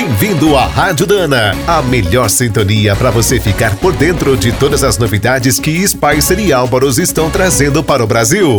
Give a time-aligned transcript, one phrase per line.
[0.00, 4.96] Bem-vindo à Rádio Dana, a melhor sintonia para você ficar por dentro de todas as
[4.96, 8.58] novidades que Spicer e Álvaros estão trazendo para o Brasil.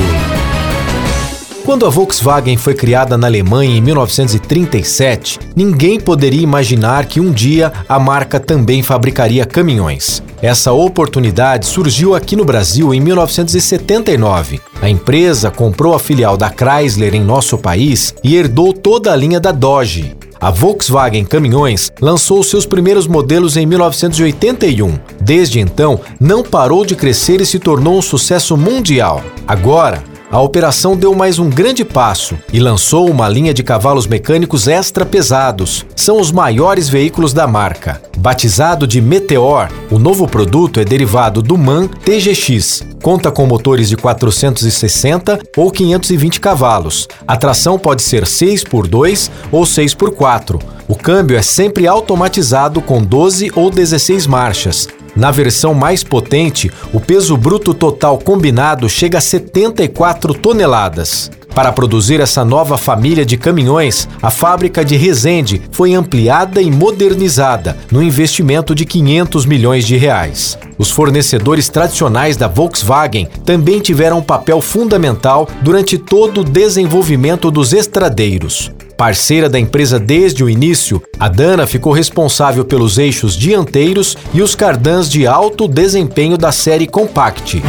[1.63, 7.71] Quando a Volkswagen foi criada na Alemanha em 1937, ninguém poderia imaginar que um dia
[7.87, 10.21] a marca também fabricaria caminhões.
[10.41, 14.59] Essa oportunidade surgiu aqui no Brasil em 1979.
[14.81, 19.39] A empresa comprou a filial da Chrysler em nosso país e herdou toda a linha
[19.39, 20.18] da Dodge.
[20.41, 24.97] A Volkswagen Caminhões lançou seus primeiros modelos em 1981.
[25.19, 29.21] Desde então, não parou de crescer e se tornou um sucesso mundial.
[29.45, 34.67] Agora, a operação deu mais um grande passo e lançou uma linha de cavalos mecânicos
[34.67, 35.85] extra pesados.
[35.95, 37.99] São os maiores veículos da marca.
[38.15, 42.83] Batizado de Meteor, o novo produto é derivado do MAN TGX.
[43.01, 47.07] Conta com motores de 460 ou 520 cavalos.
[47.27, 50.61] A tração pode ser 6x2 ou 6x4.
[50.87, 54.87] O câmbio é sempre automatizado com 12 ou 16 marchas.
[55.19, 61.29] Na versão mais potente, o peso bruto total combinado chega a 74 toneladas.
[61.53, 67.75] Para produzir essa nova família de caminhões, a fábrica de Resende foi ampliada e modernizada,
[67.91, 70.57] no investimento de 500 milhões de reais.
[70.77, 77.73] Os fornecedores tradicionais da Volkswagen também tiveram um papel fundamental durante todo o desenvolvimento dos
[77.73, 78.71] estradeiros.
[78.99, 84.55] Parceira da empresa desde o início, a Dana ficou responsável pelos eixos dianteiros e os
[84.55, 87.63] cardãs de alto desempenho da série Compact.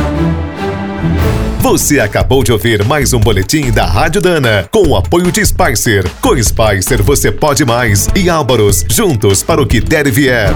[1.61, 6.05] Você acabou de ouvir mais um boletim da Rádio Dana, com o apoio de Spicer.
[6.21, 8.09] Com Spicer você pode mais.
[8.17, 10.51] E Álvaros, juntos para o que der e vier.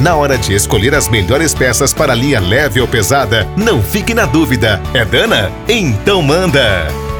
[0.00, 4.24] Na hora de escolher as melhores peças para linha leve ou pesada, não fique na
[4.24, 4.80] dúvida.
[4.94, 5.52] É Dana?
[5.68, 7.11] Então manda!